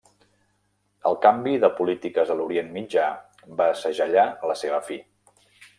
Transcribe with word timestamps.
El 1.09 1.17
canvi 1.25 1.53
de 1.65 1.69
polítiques 1.81 2.33
a 2.33 2.39
l'Orient 2.41 2.73
Mitjà 2.81 3.07
va 3.63 3.71
segellar 3.85 4.29
la 4.53 4.59
seva 4.65 4.85
fi. 4.91 5.03